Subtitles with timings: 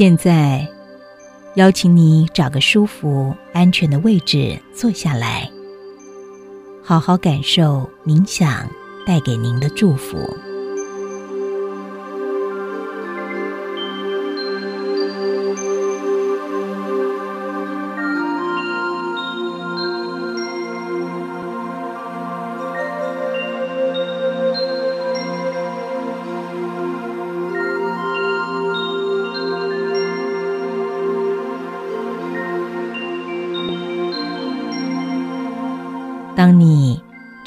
[0.00, 0.66] 现在，
[1.56, 5.50] 邀请你找个舒服、安全的位置坐下来，
[6.82, 8.66] 好好感受冥想
[9.06, 10.16] 带给您的祝福。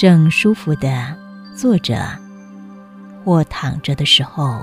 [0.04, 1.18] 正舒服的
[1.56, 2.20] 坐着
[3.24, 4.62] 或躺着的时候，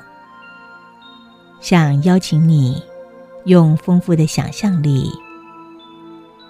[1.63, 2.85] 想邀请你
[3.47, 5.11] 用丰富的想象力，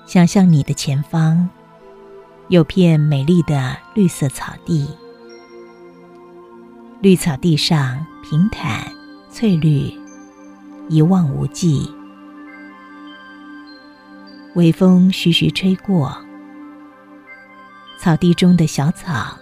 [0.06, 1.48] 想象你的前方
[2.48, 4.88] 有片美丽的绿色草地，
[7.00, 8.92] 绿草地上平坦
[9.30, 9.97] 翠绿，
[10.88, 11.88] 一望无际，
[14.56, 16.20] 微风徐徐吹过。
[18.00, 19.36] 草地中的小草，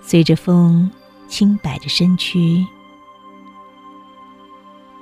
[0.00, 0.88] 随着风
[1.26, 2.64] 轻摆着身躯。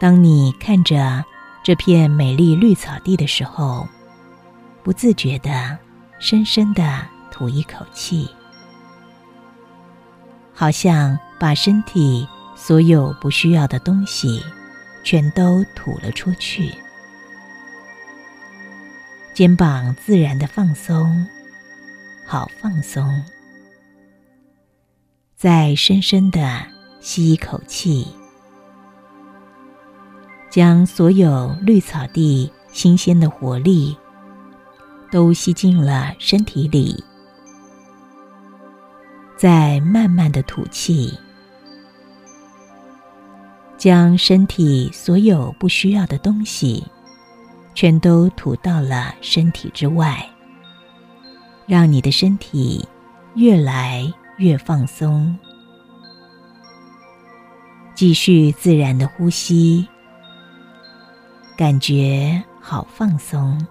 [0.00, 1.22] 当你看着
[1.62, 3.86] 这片美丽绿草地的时候，
[4.82, 5.78] 不自觉的
[6.18, 8.26] 深深的吐一口气，
[10.54, 14.42] 好像把身体所有不需要的东西
[15.04, 16.72] 全都吐了出去，
[19.34, 21.26] 肩膀自然的放松。
[22.30, 23.24] 好放松，
[25.34, 26.62] 再深深的
[27.00, 28.06] 吸一口气，
[30.50, 33.96] 将所有绿草地新鲜的活力
[35.10, 37.02] 都吸进了身体里，
[39.38, 41.18] 再慢慢的吐气，
[43.78, 46.86] 将身体所有不需要的东西
[47.74, 50.28] 全都吐到了身体之外。
[51.68, 52.82] 让你的身体
[53.34, 55.38] 越来越放松，
[57.94, 59.86] 继续自然的呼吸，
[61.58, 63.62] 感觉好放松，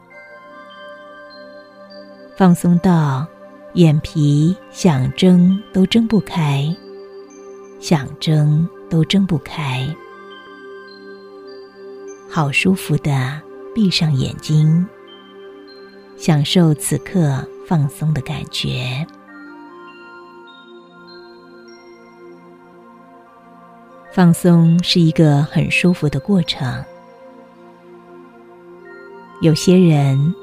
[2.38, 3.28] 放松到
[3.74, 6.72] 眼皮想睁都睁不开，
[7.79, 9.88] 想睁都睁不开，
[12.29, 13.41] 好舒服的
[13.74, 14.88] 闭上眼睛，
[16.16, 17.44] 享受此刻。
[17.67, 19.05] 放松的感觉，
[24.13, 26.81] 放松是一个很舒服的过程。
[29.41, 30.33] 有些人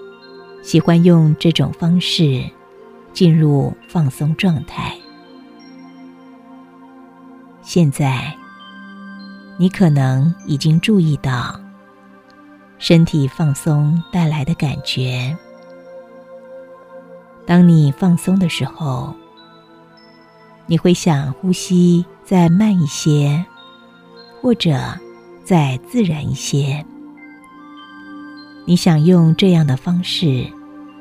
[0.62, 2.44] 喜欢用这种方式
[3.14, 4.94] 进入放松状态。
[7.62, 8.36] 现在，
[9.58, 11.58] 你可能已经注意到
[12.78, 15.34] 身体放松带来的感觉。
[17.46, 19.14] 当你放松的时候，
[20.66, 23.44] 你会想呼吸再慢一些，
[24.40, 24.78] 或者
[25.44, 26.84] 再自然一些。
[28.64, 30.50] 你想用这样的方式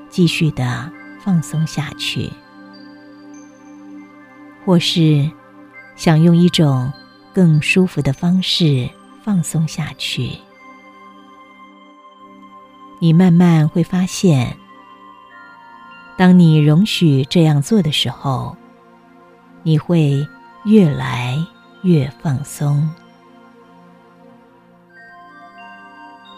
[0.09, 0.91] 继续的
[1.23, 2.29] 放松下去，
[4.65, 5.31] 或是
[5.95, 6.91] 想用一种
[7.33, 8.89] 更舒服的方式
[9.23, 10.31] 放松下去。
[12.99, 14.57] 你慢慢会发现。
[16.23, 18.55] 当你容许这样做的时候，
[19.61, 20.25] 你会
[20.63, 21.37] 越来
[21.81, 22.89] 越放松。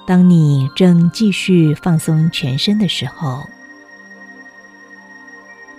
[0.07, 3.43] 当你正继续放松全身的时候，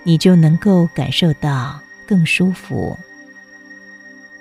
[0.05, 1.77] 你就能够感受到
[2.07, 2.97] 更舒服。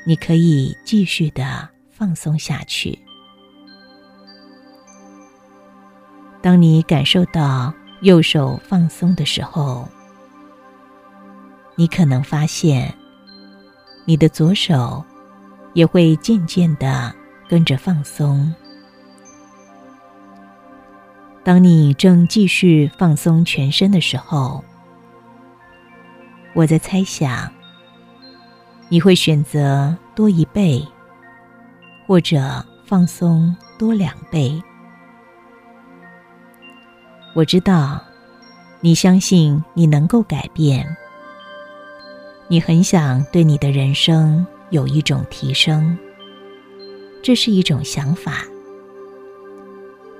[0.04, 2.96] 你可以继续的放松下去。
[6.40, 7.74] 当你感受到。
[8.02, 9.88] 右手放松的时候，
[11.74, 12.94] 你可能发现，
[14.04, 15.04] 你的左手
[15.72, 17.14] 也会渐渐的
[17.48, 18.54] 跟着放松。
[21.42, 24.62] 当你正继续放松全身的时候，
[26.54, 27.50] 我在猜想，
[28.88, 30.86] 你会选择多一倍，
[32.06, 34.62] 或者放松多两倍。
[37.36, 38.02] 我知道，
[38.80, 40.96] 你相信你能够改变。
[42.48, 45.98] 你很想对你的人生有一种提升，
[47.22, 48.42] 这是一种想法。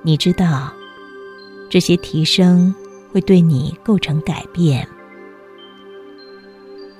[0.03, 0.71] 你知道，
[1.71, 2.71] 这些提升
[3.11, 4.87] 会对你构成改变。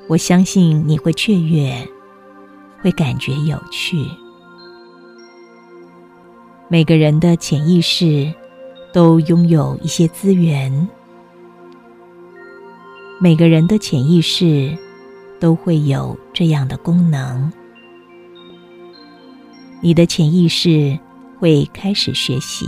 [0.07, 1.87] 我相信你会雀跃，
[2.81, 4.03] 会感觉有趣。
[6.69, 8.33] 每个人的潜意识
[8.93, 10.87] 都拥有一些资源，
[13.19, 14.75] 每个人的潜意识
[15.39, 17.51] 都会有这样的功能。
[19.81, 20.97] 你的潜意识
[21.39, 22.65] 会开始学习。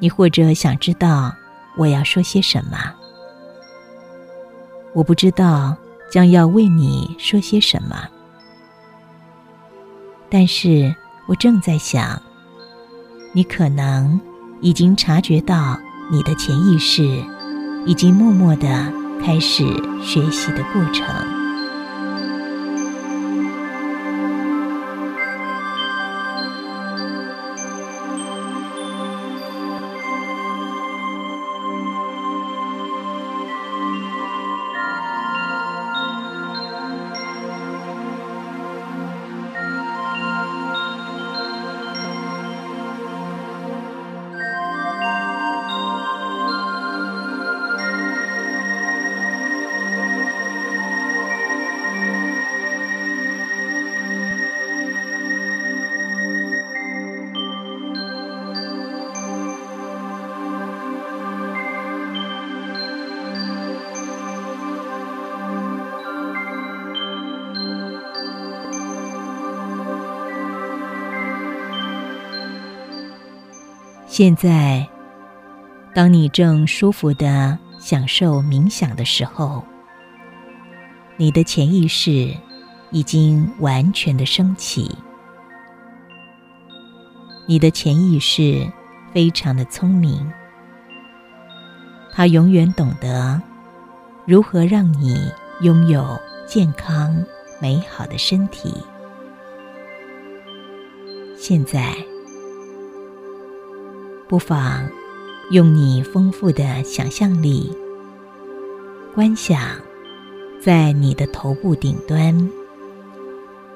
[0.00, 1.32] 你或者想知道
[1.76, 2.76] 我要说些什么？
[4.92, 5.76] 我不知道
[6.10, 8.08] 将要为你说些什么，
[10.28, 10.94] 但是
[11.28, 12.20] 我正在想，
[13.36, 14.18] 你可能
[14.62, 15.78] 已经察觉到
[16.10, 17.22] 你的潜意识
[17.84, 18.90] 已经默默的
[19.22, 19.62] 开始
[20.00, 21.35] 学习的过程。
[74.18, 74.88] 现在，
[75.94, 79.62] 当你正舒服的享受冥想的时候，
[81.18, 82.34] 你的潜意识
[82.90, 84.90] 已经完全的升起。
[87.44, 88.66] 你的潜意识
[89.12, 90.26] 非常的聪明，
[92.10, 93.38] 它永远懂得
[94.24, 95.30] 如何让你
[95.60, 97.14] 拥有健康
[97.60, 98.82] 美好的身体。
[101.36, 101.94] 现在。
[104.28, 104.88] 不妨
[105.52, 107.72] 用你丰富的想象力，
[109.14, 109.60] 观想
[110.60, 112.50] 在你的头部顶端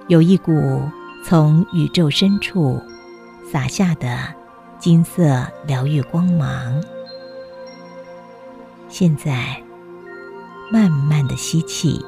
[0.08, 0.82] 有一股
[1.24, 2.82] 从宇宙深处
[3.48, 4.18] 洒下的
[4.80, 6.82] 金色疗愈光芒。
[8.88, 9.62] 现在，
[10.72, 12.04] 慢慢的吸气，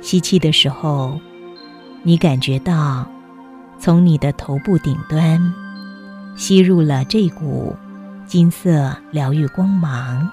[0.00, 1.18] 吸气的时候，
[2.04, 3.04] 你感觉到。
[3.84, 5.52] 从你的头部顶端
[6.36, 7.74] 吸入了这股
[8.28, 10.30] 金色疗愈光芒，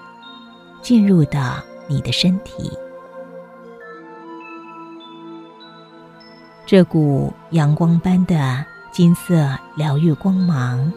[0.84, 1.58] 进入到
[1.88, 2.72] 你的身体。
[6.68, 10.94] 这股阳光般的金色疗愈光芒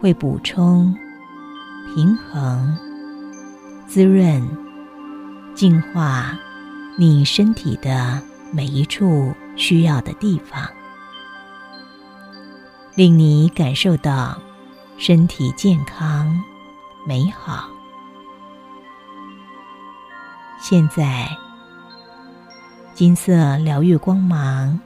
[0.00, 0.90] 会补充、
[1.94, 2.74] 平衡、
[3.86, 4.42] 滋润、
[5.54, 6.34] 净化
[6.98, 8.18] 你身体的
[8.50, 10.66] 每一处需要的地方。
[12.96, 14.38] 令你感受到
[14.96, 16.40] 身体健康、
[17.04, 17.68] 美好。
[20.60, 21.28] 现在，
[22.94, 24.78] 金色疗愈光芒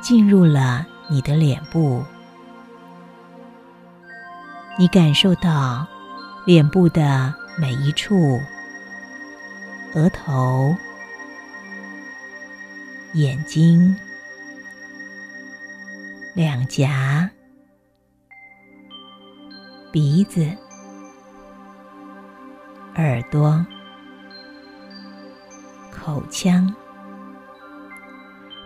[0.00, 2.02] 进入了你的脸部，
[4.78, 5.86] 你感受到
[6.46, 8.40] 脸部的每一处：
[9.94, 10.74] 额头、
[13.12, 13.94] 眼睛。
[16.38, 17.28] 两颊、
[19.90, 20.48] 鼻子、
[22.94, 23.66] 耳朵、
[25.90, 26.72] 口腔，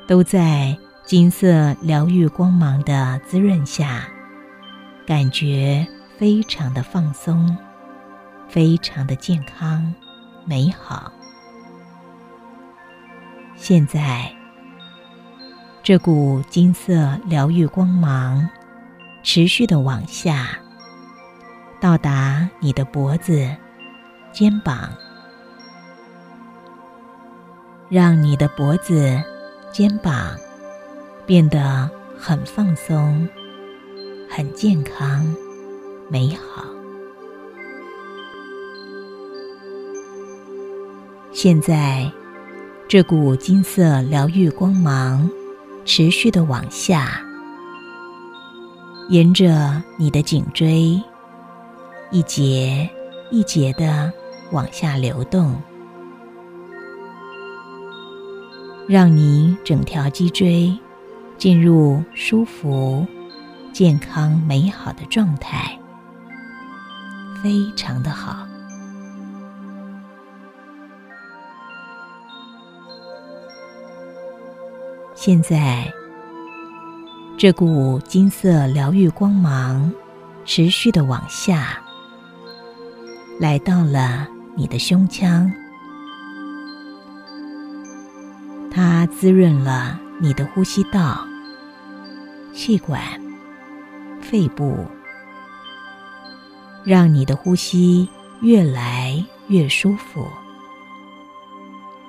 [0.06, 0.76] 都在
[1.06, 4.06] 金色疗愈光芒的滋润下，
[5.06, 5.86] 感觉
[6.18, 7.56] 非常的放松，
[8.50, 9.94] 非常的健康、
[10.44, 11.10] 美好。
[13.56, 14.30] 现在。
[15.84, 18.48] 这股金色疗愈光芒
[19.24, 20.56] 持续的往下，
[21.80, 23.50] 到达你的脖子、
[24.30, 24.90] 肩膀，
[27.88, 29.20] 让你的脖子、
[29.72, 30.36] 肩膀
[31.26, 33.28] 变得很放松、
[34.30, 35.34] 很健康、
[36.08, 36.64] 美好。
[41.32, 42.08] 现在，
[42.86, 45.28] 这股金色疗愈光芒。
[45.84, 47.20] 持续的往下，
[49.08, 51.00] 沿着你的颈椎
[52.10, 52.88] 一节
[53.30, 54.12] 一节的
[54.52, 55.60] 往下流动，
[58.86, 60.78] 让你整条脊椎
[61.36, 63.06] 进入舒服、
[63.72, 65.78] 健康、美好的状态，
[67.42, 68.46] 非常的好。
[75.24, 75.88] 现在，
[77.38, 79.92] 这股金色疗愈光芒
[80.44, 81.80] 持续的往下，
[83.38, 84.26] 来到了
[84.56, 85.48] 你的胸腔，
[88.68, 91.24] 它滋润了你的呼吸道、
[92.52, 93.00] 气管、
[94.20, 94.84] 肺部，
[96.82, 98.08] 让你的呼吸
[98.40, 100.26] 越来越舒服，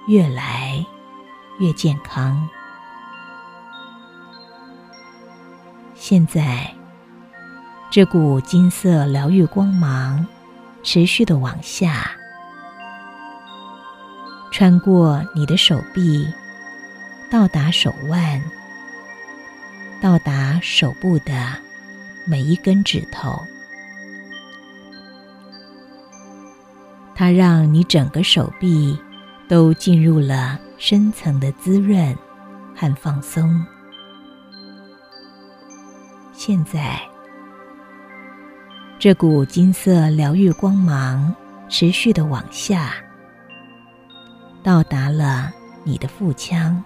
[0.08, 0.84] 越来
[1.60, 2.50] 越健康。
[6.06, 6.70] 现在，
[7.90, 10.28] 这股金色疗愈光芒
[10.84, 12.12] 持续的往下，
[14.52, 16.28] 穿过你的手臂，
[17.32, 18.42] 到达手腕，
[20.02, 21.58] 到达手部的
[22.28, 23.40] 每一根指头。
[27.16, 29.00] 它让你整个手臂
[29.48, 32.14] 都进入了深层的滋润
[32.76, 33.66] 和放松。
[36.46, 37.00] 现在，
[39.00, 41.34] 这股金色疗愈光芒
[41.70, 42.96] 持续的往下，
[44.62, 45.54] 到达了
[45.86, 46.84] 你的腹腔。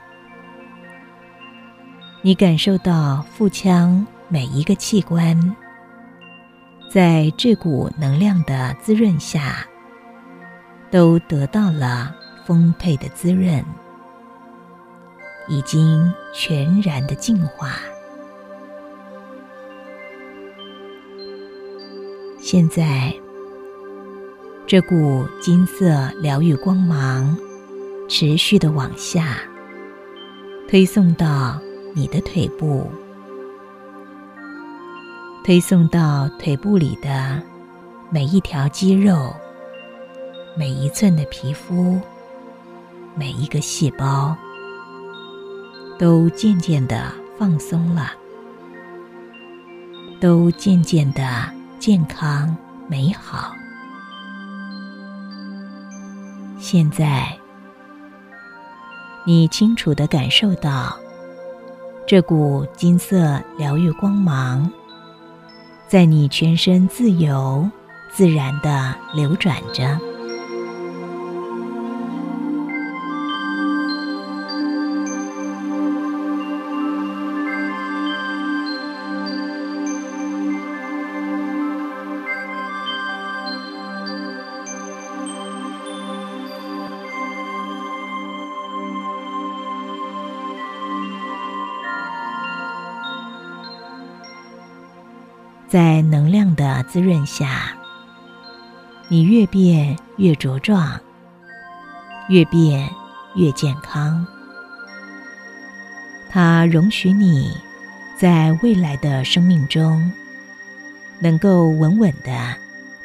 [2.22, 5.36] 你感受到腹腔每一个器官，
[6.88, 9.66] 在这股能量的滋润下，
[10.92, 13.66] 都得到了丰沛的滋润，
[15.48, 17.72] 已经全然的净化。
[22.50, 23.14] 现在，
[24.66, 27.38] 这股金色疗愈光芒
[28.08, 29.38] 持续的往下
[30.66, 31.60] 推送到
[31.94, 32.90] 你的腿部，
[35.44, 37.42] 推送到腿部里的
[38.10, 39.30] 每一条肌肉、
[40.58, 42.00] 每一寸的皮肤、
[43.14, 44.34] 每一个细胞，
[46.00, 48.14] 都渐渐的放松了，
[50.22, 51.57] 都渐渐的。
[51.80, 52.56] 健康
[52.88, 53.54] 美好。
[56.60, 57.38] 现在，
[59.26, 60.98] 你清楚的感受到
[62.08, 64.70] 这股金色疗愈光芒，
[65.88, 67.70] 在你全身自由
[68.12, 70.00] 自然的流转着。
[95.68, 97.76] 在能量的滋润下，
[99.10, 100.98] 你越变越茁壮，
[102.30, 102.90] 越变
[103.36, 104.26] 越健康。
[106.30, 107.52] 它容许你
[108.18, 110.10] 在未来的生命中，
[111.22, 112.56] 能够稳稳的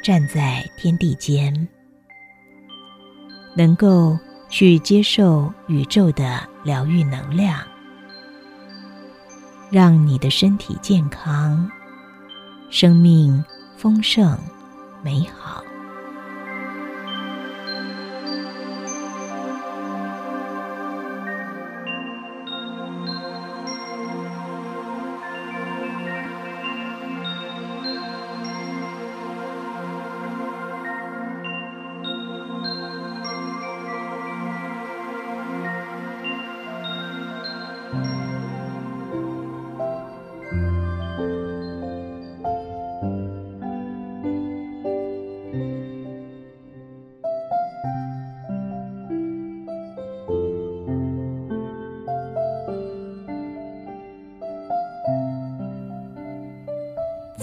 [0.01, 1.67] 站在天地间，
[3.57, 4.17] 能够
[4.49, 7.59] 去接受宇宙的疗愈能量，
[9.69, 11.69] 让你的身体健康。
[12.73, 13.45] 生命
[13.77, 14.35] 丰盛，
[15.03, 15.62] 美好。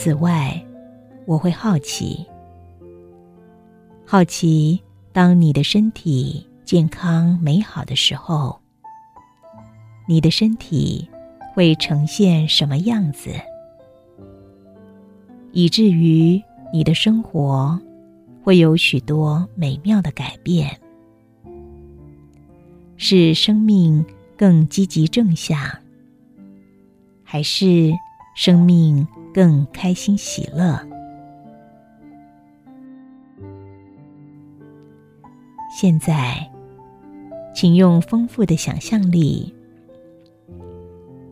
[0.03, 0.59] 此外，
[1.27, 2.25] 我会好奇，
[4.07, 4.81] 好奇
[5.13, 8.59] 当你的身体健康美好的时候，
[10.09, 11.07] 你的身体
[11.53, 13.31] 会呈现什么样子，
[15.53, 16.43] 以至于
[16.73, 17.79] 你的生活
[18.43, 20.81] 会有许多美妙的改变，
[22.97, 24.03] 是生命
[24.35, 25.59] 更积极正向，
[27.23, 27.93] 还是
[28.35, 29.07] 生命？
[29.33, 30.79] 更开心喜乐。
[35.81, 36.51] 现在，
[37.55, 39.55] 请用丰富的想象力，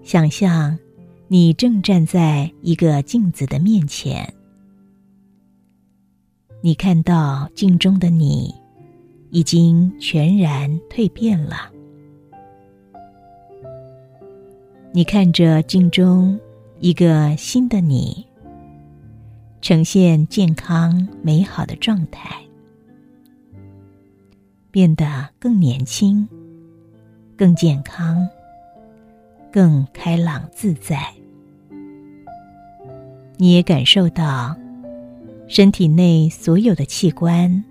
[0.02, 0.78] 想象
[1.26, 4.32] 你正站在一个镜子的面前，
[6.62, 8.54] 你看到镜中的你
[9.30, 11.70] 已经全然蜕变了，
[14.92, 16.38] 你看着镜中
[16.80, 18.24] 一个新的你，
[19.60, 22.40] 呈现健康美好的状态，
[24.70, 26.28] 变得更年轻、
[27.36, 28.28] 更健康、
[29.50, 31.12] 更开朗自在。
[33.38, 34.56] 你也感受到
[35.48, 37.64] 身体内所有的器官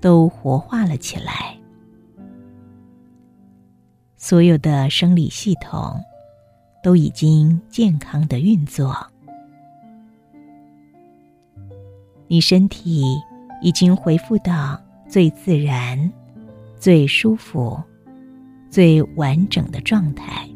[0.00, 1.56] 都活化了起来，
[4.16, 6.00] 所有的生理系统。
[6.82, 8.94] 都已经健康的运作，
[12.26, 13.04] 你身体
[13.60, 16.12] 已经恢复到最自然、
[16.76, 17.80] 最舒服、
[18.68, 20.48] 最完整的状态。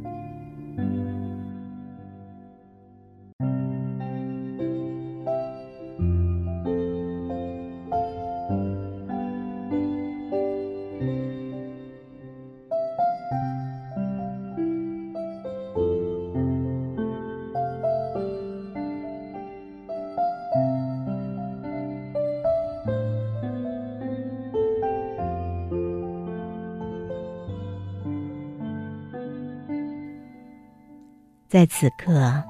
[31.49, 32.43] 在此刻，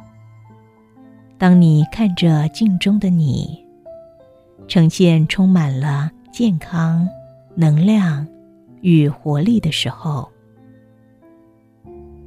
[1.36, 3.62] 当你看着镜中的你，
[4.66, 7.06] 呈现充满了健康、
[7.54, 8.26] 能量
[8.80, 10.26] 与活力的时候，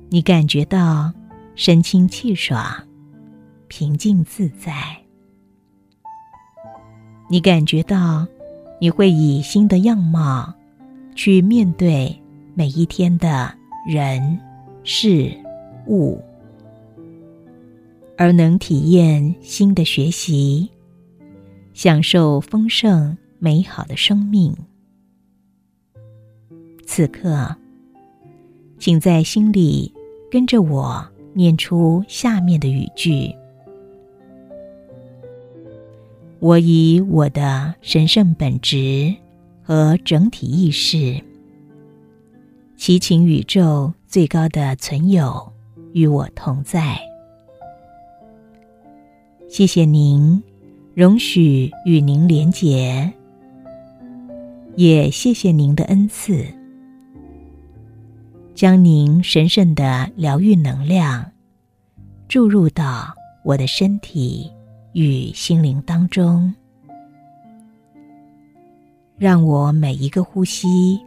[0.10, 1.12] 你感觉到
[1.56, 2.64] 神清气爽、
[3.68, 4.74] 平静自在。
[7.30, 8.28] 你感觉到
[8.80, 10.54] 你会以新的样貌
[11.16, 12.16] 去面对
[12.54, 13.52] 每一天的
[13.88, 14.40] 人、
[14.84, 15.36] 事、
[15.88, 16.24] 物。
[18.20, 20.70] 而能体验新的学习，
[21.74, 24.54] 享受丰盛美好的生命。
[26.86, 27.56] 此刻，
[28.78, 29.94] 请在心里
[30.30, 33.34] 跟着我念出下面的语句：
[36.40, 39.16] 我以我的神圣本质
[39.64, 41.24] 和整体意识，
[42.76, 45.54] 祈请宇宙最高的存有
[45.94, 47.09] 与我同在。
[49.52, 50.42] 谢谢您，
[50.94, 53.12] 容许与您连结，
[54.76, 56.46] 也谢谢您的恩赐，
[58.54, 61.32] 将您神圣的疗愈能量
[62.28, 63.12] 注入到
[63.44, 64.50] 我的身体
[64.94, 66.54] 与心灵当中，
[69.18, 71.00] 让我每一个呼吸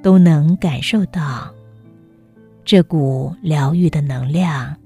[0.00, 1.52] 都能感受到
[2.64, 4.76] 这股疗愈的能量。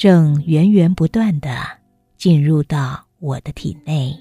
[0.00, 1.50] 正源源不断的
[2.16, 4.18] 进入到我的体内，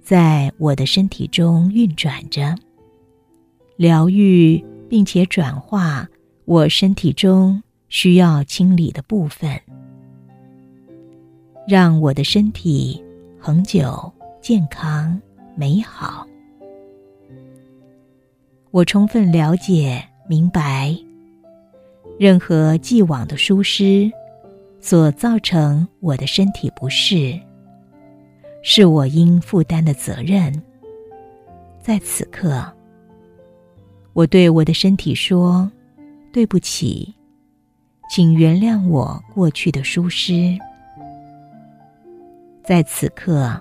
[0.00, 2.54] 在我的身体中运转着，
[3.76, 6.08] 疗愈并且转化
[6.44, 9.60] 我身体中需要清理的部分，
[11.66, 13.02] 让我的身体
[13.40, 15.20] 恒久、健康、
[15.56, 16.24] 美好。
[18.70, 20.96] 我充分了解、明白。
[22.22, 24.08] 任何既往的疏失，
[24.78, 27.36] 所造成我的身体不适，
[28.62, 30.52] 是我应负担的责任。
[31.80, 32.64] 在此刻，
[34.12, 35.68] 我对我的身体说
[36.32, 37.12] ：“对不起，
[38.08, 40.56] 请原谅我过去的疏失。”
[42.62, 43.60] 在此刻，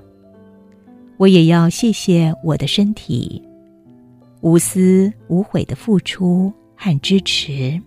[1.18, 3.42] 我也要谢谢我的身体，
[4.42, 7.82] 无私无悔的付出和支持。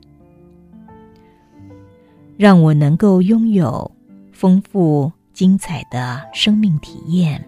[2.37, 3.91] 让我能够拥有
[4.33, 7.43] 丰富精彩的生命体验。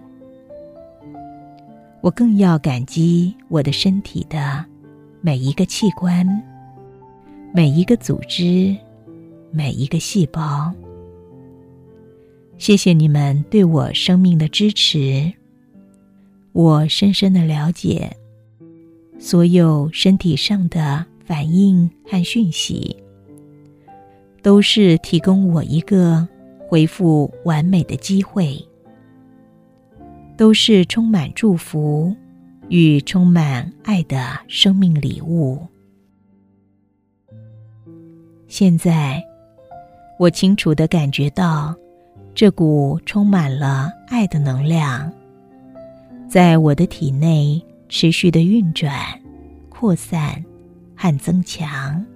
[2.00, 4.64] 我更要感激我的身体的
[5.20, 6.24] 每一个器官、
[7.52, 8.76] 每一个组织、
[9.50, 10.72] 每一个细胞。
[12.58, 15.32] 谢谢你们对我生命的支持。
[16.52, 18.16] 我深深的了解
[19.18, 22.96] 所有身体上的反应和讯息。
[24.46, 26.24] 都是提供我一个
[26.68, 28.56] 回复完美的机会，
[30.36, 32.14] 都是充满祝福
[32.68, 35.58] 与充满爱的生命礼物。
[38.46, 39.20] 现在，
[40.16, 41.74] 我清楚的感觉到
[42.32, 45.12] 这股充满了爱的能量，
[46.28, 48.92] 在我的体内持续的运转、
[49.68, 50.40] 扩散
[50.94, 52.06] 和增强。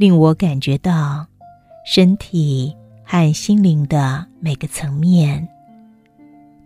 [0.00, 1.26] 令我感觉到，
[1.84, 5.46] 身体和心灵的每个层面，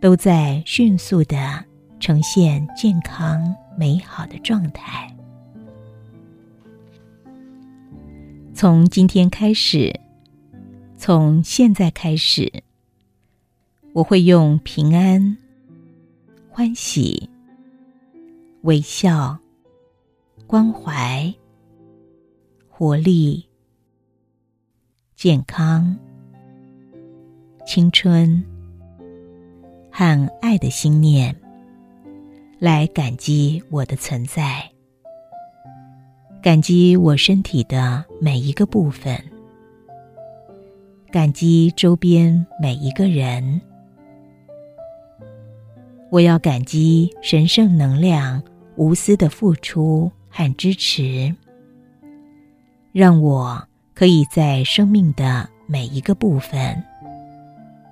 [0.00, 1.36] 都在迅速的
[1.98, 5.12] 呈现健康美好的状态。
[8.54, 9.92] 从今天开始，
[10.96, 12.62] 从现在开始，
[13.94, 15.36] 我会用平安、
[16.48, 17.28] 欢喜、
[18.62, 19.36] 微笑、
[20.46, 21.34] 关怀、
[22.84, 23.48] 活力、
[25.16, 25.96] 健康、
[27.66, 28.44] 青春
[29.90, 31.34] 和爱的心念，
[32.58, 34.62] 来感激我的存在。
[36.42, 39.18] 感激我身体的每一个部分，
[41.10, 43.62] 感激周边每一个人。
[46.10, 48.42] 我要感激神圣能量
[48.76, 51.34] 无私的付出和支持，
[52.94, 53.60] 让我
[53.92, 56.80] 可以在生命的每一个部分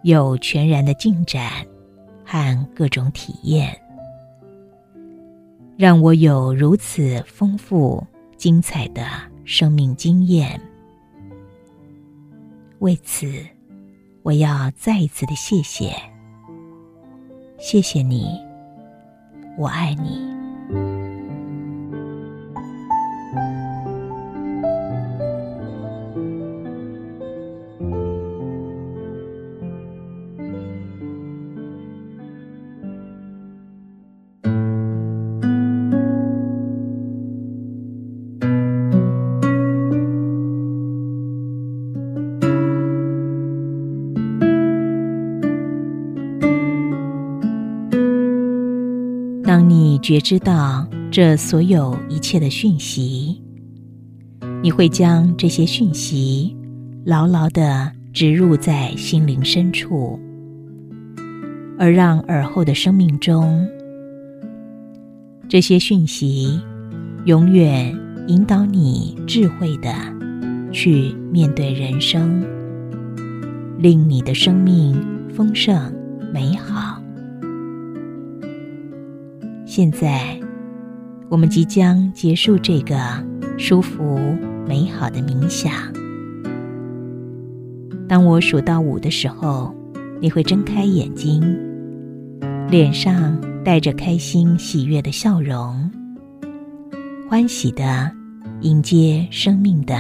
[0.02, 1.50] 有全然的进展
[2.24, 3.76] 和各种体验，
[5.76, 8.02] 让我有如此丰富。
[8.38, 9.06] 精彩的
[9.44, 10.60] 生命经验。
[12.80, 13.32] 为此，
[14.24, 15.94] 我要再一次的谢谢，
[17.56, 18.36] 谢谢你，
[19.56, 21.01] 我爱你。
[50.02, 53.40] 觉知到这所有一切的讯息，
[54.60, 56.56] 你会将这些讯息
[57.04, 60.18] 牢牢的植入在心灵深处，
[61.78, 63.64] 而让耳后的生命中
[65.48, 66.60] 这些讯息
[67.24, 69.94] 永远引导你智慧的
[70.72, 72.44] 去面对人生，
[73.78, 75.00] 令你的生命
[75.32, 75.94] 丰盛
[76.34, 76.91] 美好。
[79.74, 80.38] 现在，
[81.30, 82.94] 我们即将结束这个
[83.56, 84.20] 舒服
[84.68, 85.72] 美好的冥想。
[88.06, 89.74] 当我数到五的时候，
[90.20, 91.40] 你会睁开眼睛，
[92.68, 95.90] 脸上带着开心喜悦的笑容，
[97.26, 98.12] 欢喜的
[98.60, 99.96] 迎接生命的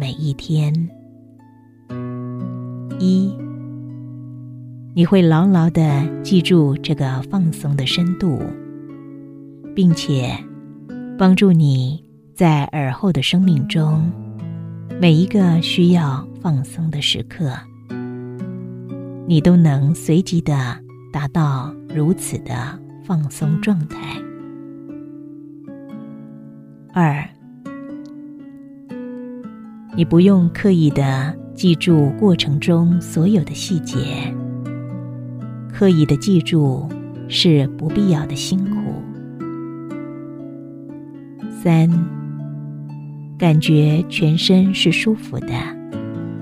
[0.00, 0.72] 每一天。
[2.98, 3.30] 一，
[4.94, 8.40] 你会牢牢的记住这个放松的深度。
[9.80, 10.36] 并且
[11.16, 14.12] 帮助你在耳后的生命中
[15.00, 17.50] 每一个需要放松的时刻，
[19.26, 20.76] 你都能随即的
[21.10, 24.20] 达到如此的放松状态。
[26.92, 27.26] 二，
[29.96, 33.98] 你不用刻意的记住过程中所有的细节，
[35.72, 36.86] 刻意的记住
[37.28, 38.79] 是不必要的辛苦。
[41.62, 41.90] 三，
[43.36, 45.52] 感觉全身是舒服的，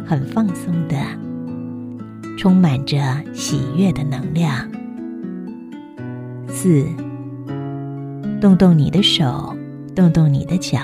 [0.06, 0.96] 很放松的，
[2.36, 2.96] 充满着
[3.34, 4.70] 喜悦的能量。
[6.46, 6.86] 四，
[8.40, 9.52] 动动你的手，
[9.92, 10.78] 动动你的脚。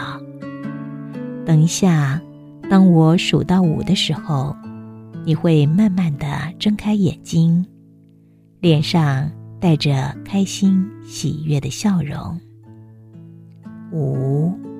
[1.46, 2.20] 等一下，
[2.68, 4.56] 当我数到五的时候，
[5.24, 6.26] 你会慢慢的
[6.58, 7.64] 睁开眼睛，
[8.58, 12.36] 脸上带着开心喜悦的笑容。
[13.94, 14.73] 五。